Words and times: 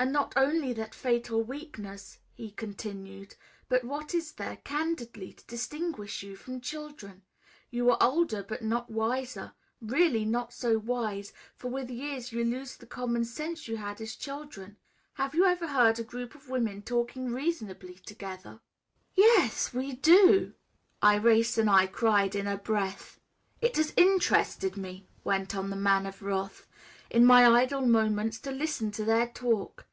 "And 0.00 0.12
not 0.12 0.32
only 0.36 0.72
that 0.74 0.94
fatal 0.94 1.42
weakness," 1.42 2.18
he 2.36 2.52
continued, 2.52 3.34
"but 3.68 3.82
what 3.82 4.14
is 4.14 4.30
there, 4.30 4.58
candidly, 4.58 5.32
to 5.32 5.44
distinguish 5.46 6.22
you 6.22 6.36
from 6.36 6.60
children? 6.60 7.22
You 7.72 7.90
are 7.90 7.98
older, 8.00 8.44
but 8.44 8.62
not 8.62 8.88
wiser, 8.90 9.54
really 9.80 10.24
not 10.24 10.52
so 10.52 10.78
wise, 10.78 11.32
for 11.56 11.66
with 11.66 11.90
years 11.90 12.30
you 12.30 12.44
lose 12.44 12.76
the 12.76 12.86
common 12.86 13.24
sense 13.24 13.66
you 13.66 13.76
had 13.78 14.00
as 14.00 14.14
children. 14.14 14.76
Have 15.14 15.34
you 15.34 15.44
ever 15.46 15.66
heard 15.66 15.98
a 15.98 16.04
group 16.04 16.36
of 16.36 16.48
women 16.48 16.80
talking 16.82 17.32
reasonably 17.32 17.94
together?" 17.94 18.60
"Yes 19.16 19.74
we 19.74 19.94
do!" 19.96 20.54
Irais 21.02 21.58
and 21.58 21.68
I 21.68 21.88
cried 21.88 22.36
in 22.36 22.46
a 22.46 22.56
breath. 22.56 23.18
"It 23.60 23.74
has 23.78 23.94
interested 23.96 24.76
me," 24.76 25.08
went 25.24 25.56
on 25.56 25.70
the 25.70 25.76
Man 25.76 26.06
of 26.06 26.22
Wrath, 26.22 26.68
"in 27.10 27.24
my 27.26 27.44
idle 27.62 27.80
moments, 27.80 28.38
to 28.40 28.52
listen 28.52 28.92
to 28.92 29.04
their 29.04 29.26
talk. 29.26 29.86